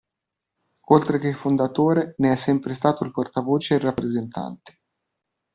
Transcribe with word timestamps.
Oltre 0.85 1.19
che 1.19 1.31
fondatore, 1.35 2.15
ne 2.17 2.31
è 2.31 2.35
sempre 2.35 2.73
stato 2.73 3.03
il 3.05 3.11
portavoce 3.11 3.75
e 3.75 3.77
il 3.77 3.83
rappresentante. 3.83 4.79